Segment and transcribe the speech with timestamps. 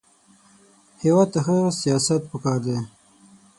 [1.03, 2.77] هېواد ته ښه سیاست پکار دی